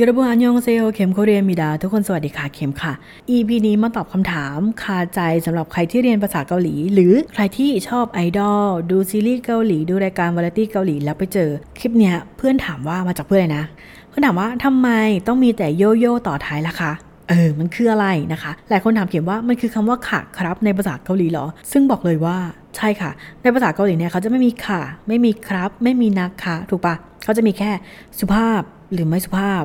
[0.00, 2.92] ยรบุอันยองเซโอเข็มโคเรียมิดาทุกคนสวัสดีค่ะเข็มค่ะ
[3.30, 13.64] EP นี้มาตอบคำถามคาใจสำหรับใครที่เรียนภาษาเกาหลี หรือใครที่ชอบไอดอลดูซีรีส์เกาหลี ดูรายการวาไรตี้เกาหลีแล้วไปเจอ คลิปเนี้ยเพื่อนถามว่ามาจากเพื่อนเลยนะ
[14.08, 14.88] เพื่อนถามว่าทำไม
[15.26, 16.92] ต้องมีแต่โยโย่ต่อท้ายล่ะคะ
[17.28, 22.36] เออ มันคืออะไรนะคะ หลายคนถามเขียนว่ามันคือคำว่าค่ะครับในภาษาเกาหลีเหรอ ซึ่งบอกเลยว่า
[22.76, 23.10] ใช่ค่ะ
[23.42, 27.70] ในภาษาเกาหลีเนี่ยเขาจะไม่มีค่ะ ไม่มีครับ ไม่มีนะคะถูกปะเขาจะมีแค่
[28.18, 29.64] สุภาพหรือไม่สุภาพ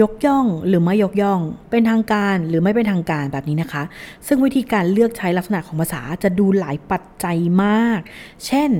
[0.00, 1.40] ยกย่องหรือไม่ยกย่อง
[1.70, 3.82] เป็นทางการหรือไม่เป็นทางการแบบนี้นะคะ
[4.26, 8.00] ซึ่งวิธีการเลือกใช้ลักษณะของภาษาจะดูหลายปัจจัยมาก
[8.46, 8.70] เช่น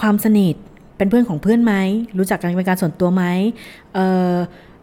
[0.00, 0.54] ความสนิท
[0.96, 1.74] เป็นเพื่อนของเพื่อนไหม
[2.18, 3.24] รู้จักกันเป็นการส่วนตัวไหม
[3.94, 3.96] เ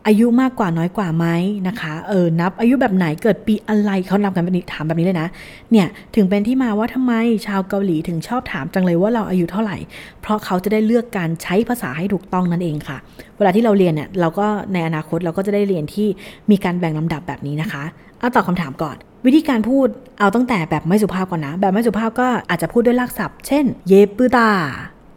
[0.07, 1.25] อายุมากกว่าน้อยกว่าไหม
[1.67, 5.27] นะคะเออนับอายุแบบไหนเกิดปีอะไรเขานับกันแบบนี้ถามแบบนี้เลยนะ
[5.71, 7.13] เนี่ยถึงเป็นที่มาว่าทำไม
[7.47, 9.77] ชาวเกาหลีถึงชอบถามจังเลยว่าเราอายุเท่าไหร่
[10.21, 12.97] เพราะเขาจะได้เลือกการใช้ภาษาให้ถูกต้องนั่นเองค่ะ
[13.37, 16.07] เวลาที่เราเรียนเนี่ยเราก็ในอนาคตเราก็จะได้เรียนที่
[16.51, 17.83] มีการแบ่งลำดับแบบนี้นะคะ
[18.19, 19.87] เอาตอบคำถามก่อน วิธีการพูด
[20.19, 24.51] เอาตั้งแต่แบบไม่สุภาพก่อนนะ แบบไม่สุภาพก็อาจจะพูดด้วยลากศัพท์ เช่น เยปุตา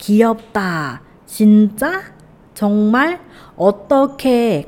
[0.02, 0.72] คิยอบตา
[1.34, 1.92] ชินจ้า
[2.60, 2.96] ชงม
[3.58, 4.24] โอโตเค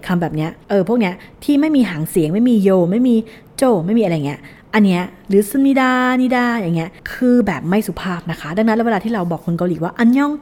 [0.07, 3.15] คำแบบเนี้ยเออพวกเนี้ยที่ไม่มีหางเสียงไม่มีโย ไม่มี
[3.57, 4.41] โจ ไม่มีอะไรเงี้ย
[4.75, 10.33] อันเนี้ยหรือซึมิดานิดาอย่างเงี้ยคือแบบไม่สุภาพนะคะ ดังนั้นเวลาที่เราบอกคนเกาหลีว่าอันยอง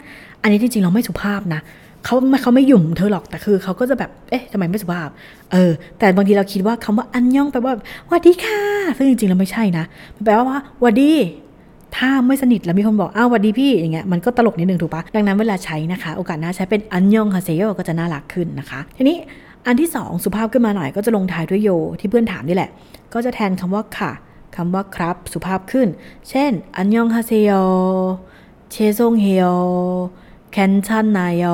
[0.43, 1.61] อันนี้จริงๆเราไม่สุภาพนะ
[2.05, 5.09] เขาเขาไม่หยุ่มเธอหรอกแต่คือเขาก็จะแบบเอ๊ะทำไมไม่สุภาพ
[5.53, 7.75] เออแต่บางทีเราคิดว่าคำว่าอันยองแปลว่า
[8.11, 8.61] วัดดีค่ะ
[8.97, 9.85] ซึ่งจริงๆเราไม่ใช่นะ
[10.25, 11.13] แปลว่าวาหวัดดี
[11.97, 19.17] ถ้าไม่สนิทแล้วมีคนบอกอ้าวหวัดดีพี่อย่างเงี้ยมันก็ตลกนิดนึงถูกปะดังนั้นเวลาใช้นะคะ โอกาสหน้าใช้เป็นอันยองฮาเซโยก็จะน่ารักขึ้นนะคะ ทีนี้
[19.67, 22.71] อันที่สองสุภาพขึ้นมาหน่อยก็จะลงท้ายด้วยโยที่เพื่อนถามนี่แหละ
[23.15, 24.11] ก็จะแทนคำว่าค่ะ
[24.57, 25.89] คำว่าครับ สุภาพขึ้น
[26.31, 27.51] เช่น อันยองฮาเซโย
[28.71, 29.45] เชซงเฮโย
[30.53, 31.45] แคนชันนายโย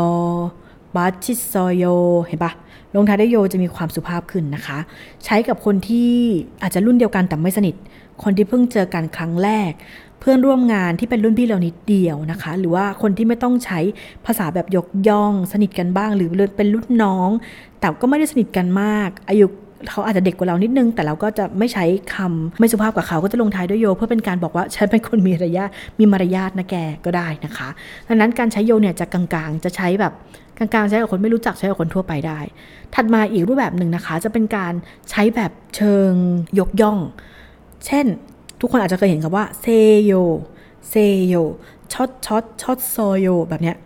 [0.97, 1.85] บาชิซโย
[2.27, 2.53] เห็นปะ
[2.95, 4.79] ลงท้ายด้วยโยจะมีความสุภาพขึ้นนะคะ
[5.25, 6.13] ใช้กับคนที่
[6.63, 7.75] อาจจะรุ่นเดียวกันแต่ไม่สนิท
[8.23, 9.73] คนที่เพิ่งเจอกันครั้งแรก
[10.21, 13.81] เพื่อนร่วมงานที่เป็นรุ่นพี่เรานิดเดียวนะคะ หรือว่าคนที่ไม่ต้องใช้
[14.27, 17.31] ภาษาแบบยกย่อง สนิทกันบ้าง หรือเป็นรุ่นน้อง
[17.81, 19.47] แต่ก็ไม่ได้สนิทกันมาก อายุ
[19.91, 21.85] เขาอาจจะเด็กกว่าเรานิดนึง แต่เราก็จะไม่ใช้
[22.15, 27.69] คำไม่สุภาพกับเขาก็จะลงท้ายด้วยโย เพื่อเป็นการบอกว่าฉันเป็นคนมีมารยาทมีมารยาทนะแกก็ได้นะคะ
[28.09, 30.13] ดังนั้นการใช้โยเนี่ยจะกลางๆ จะใช้แบบ
[30.59, 32.39] กลางๆใช้กับคนไม่รู้จักใช้กับคนทั่วไปได้
[32.95, 34.73] ถัดมาอีกรูปแบบหนึ่งนะคะ จะเป็นการ
[35.11, 36.11] ใช้แบบเชิง
[36.59, 36.99] ยกย่อง
[37.87, 38.07] เช่น
[38.61, 39.67] ทุกคนอาจจะเคยเห็นคำว่าเซ
[40.05, 40.13] โย
[40.89, 40.95] เซ
[41.27, 41.35] โย
[41.93, 43.77] ช็อตช็อตช็อตโซโยแบบเนี้ย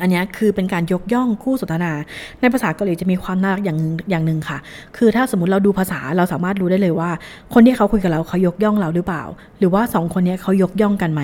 [0.00, 1.92] อันนี้คือเป็นการยกย่องคู่สนทนา
[2.40, 3.78] ในภาษาเกาหลีจะมีความน่ารักอย่าง
[4.10, 4.58] อย่างหนึ่งค่ะ
[4.96, 7.10] คือถ้าสมมติเราดูภาษาเราสามารถรู้ได้เลยว่า
[7.54, 9.22] คนที่เขาคุยกับเราเขายกย่องเราหรือเปล่า
[9.58, 11.22] หรือว่าสองคนนี้เขายกย่องกันไหม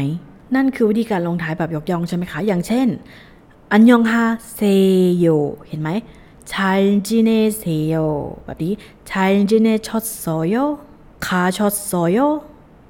[0.55, 2.89] นั่นคือวิธีการลงท้ายแบบยกย่องใช่ไหมคะ อย่างเช่น
[3.73, 5.27] 안녕하세요
[5.69, 5.91] เห็นไหม
[6.53, 7.95] 잘 지내세요
[8.45, 8.75] แบบนี้
[9.11, 12.19] 잘 지내셨어요 가셨어요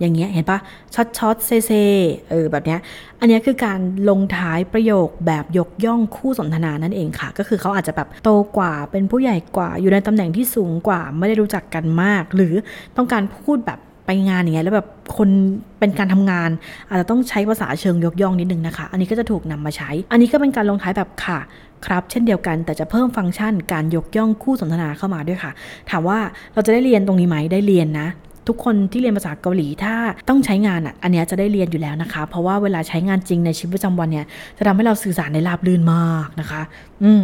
[0.00, 0.58] อย่างเงี้ยเห็นปะ
[0.94, 1.72] ช็อตช็อตเซเซ
[2.30, 2.80] เออแบบเนี้ย
[3.20, 12.54] อันเนี้ยคือการลงท้ายประโยคแบบยกย่องคู่สนทนานั่นเองค่ะ ก็คือเขาอาจจะแบบโตกว่าเป็นผู้ใหญ่กว่า อยู่ในตำแหน่งที่สูงกว่าไม่ได้รู้จักกันมาก หรือ
[12.96, 15.28] ต้องการพูดแบบไปงานอย่างเงี้ยแล้วแบบคน
[15.78, 16.50] เป็นการทำงาน
[16.88, 21.38] อาจจะต้องใช้ภาษาเชิงยกย่องนิดนึงนะคะ อันนี้ก็จะถูกนำมาใช้ อันนี้ก็เป็นการลงท้ายแบบค่ะ
[21.86, 25.52] ครับเช่นเดียวกันแต่จะเพิ่มฟังก์ชันการยกย่องคู่สนทนาเข้ามาด้วยค่ะ
[25.90, 26.18] ถามว่า
[26.54, 28.08] เราจะได้เรียนตรงนี้ไหมได้เรียนนะ
[28.48, 29.94] ทุกคนที่เรียนภาษาเกาหลีถ้า
[30.28, 34.26] ต้องใช้งานอะอันนี้จะได้เรียนอยู่แล้วนะคะ เพราะว่าเวลาใช้งานจริงในชีวิตประจำวันเนี่ย
[34.58, 36.62] จะทำให้เราสื่อสารได้ราบรื่นมากนะคะ
[37.02, 37.20] อืม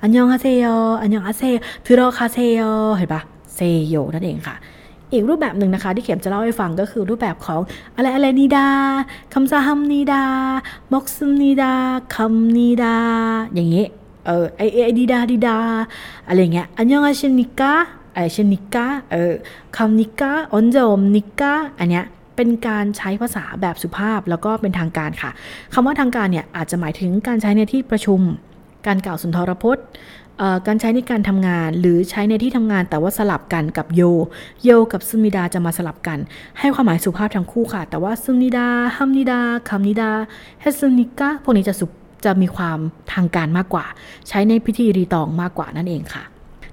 [0.00, 0.66] อันยองฮาเซโย
[1.00, 2.60] อันยองฮาเซโยทือโรคาเซโย
[2.96, 3.22] เห็นปะ
[3.54, 4.56] เซโยนั่นเองค่ะ
[5.12, 7.60] อีกรูปแบบหนึ่งนะคะ ที่เข็มจะเล่าให้ฟังก็คือรูปแบบของ
[7.96, 8.68] อะไรอะไรนิดา
[9.32, 10.24] คำซาฮัมนิดา
[10.92, 11.72] มอกซึมนิดา
[12.14, 12.96] คำนิดา
[13.54, 13.84] อย่างนี้
[14.26, 15.56] เออไอไอดีดาดีดา
[16.28, 17.72] อะไรเงี้ย อันยองอาชินิกา
[18.14, 19.32] ไอชินิกาเออ
[19.76, 22.04] คำนิกาออนเจอมนิกาอันเนี้ย
[22.36, 25.30] เป็นการใช้ภาษาแบบสุภาพแล้วก็เป็นทางการค่ะ
[25.74, 28.20] คำว่าทางการเนี่ยอาจจะหมายถึงการใช้ในที่ประชุม
[28.86, 29.84] การกล่าวสุนทรพจน์
[30.66, 34.02] การใช้ในการทำงานหรือใช้ในที่ทำงานแต่ว่าสลับกันกับโย
[34.64, 36.18] โยกับซึมิดาจะมาสลับกัน
[36.58, 40.10] ให้ความหมายสุภาพทั้งคู่ค่ะ แต่ว่าซึมิดาฮัมนิดาคำนิดา
[40.60, 41.86] เฮซึนิกาพวกนี้จะสุ
[42.24, 42.78] จะมีความ
[43.12, 43.84] ทางการมากกว่า
[44.28, 46.24] ใช้ในพิธีรีตองมากกว่านั่นเองค่ะ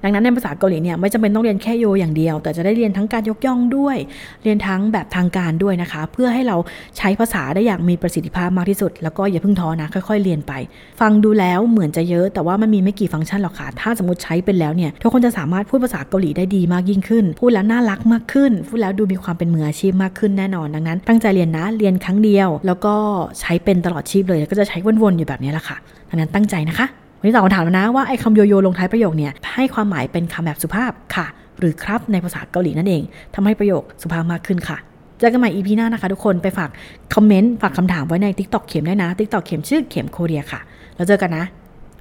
[0.03, 3.97] ดังนั้นในภาษาเกาหลีเนี่ยไม่จำเป็นต้องเรียนแค่โยอย่างเดียว แต่จะได้เรียนทั้งการยกย่องด้วย
[4.43, 6.57] เรียนทั้งแบบทางการด้วยนะคะ เพื่อให้เรา
[6.97, 10.53] ใช้ภาษาได้อย่างมีประสิทธิภาพมากที่สุด แล้วก็อย่าเพิ่งท้อนะค่อยๆ เรียนไป
[11.01, 22.95] ฟังดูแล้วเหมือนจะเยอะ แต่ว่ามันมีไม่กี่ฟังก์ชันหรอกค่ะถ้าสมมติใช้เป็นแล้วเนี่ยทุกคนจะสามารถพูดภาษาเกาหลีได้ดีมากยิ่งขึ้น พูดแล้วน่ารักมากขึ้น พูดแล้วดูมีความเป็นมืออาชีพมากขึ้นแน่นอนดังนั้น ตั้งใจเรียนนะเรียนครั้งเดียว แล้วก็
[23.39, 25.77] ใช้เป็นตลอดชีพเลยก็จะใช้วนๆอยู่แบบนี้แหละค่ะ
[26.09, 26.87] ดังนั้นตั้งใจนะคะ
[27.19, 31.25] วันนี้ตอบคำถามแล้วนะว่าไอ้คำโยโย่ลงท้ายประโยคเนี่ยให้ความหมายเป็นคำแบบสุภาพค่ะ
[31.59, 33.03] หรือครับในภาษาเกาหลีนั่นเอง
[33.35, 34.77] ทำให้ประโยคสุภาพมากขึ้นค่ะ
[35.19, 36.69] เจอกันใหม่ EP หน้านะคะทุกคนไปฝาก
[37.13, 40.59] คอมเมนต์ ฝากคำถามไว้ใน TikTok เข็มได้นะ TikTok เข็มชื่อเข็มโคเรียค่ะ
[40.95, 41.45] แล้วเจอกันนะ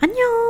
[0.00, 0.47] อันยอง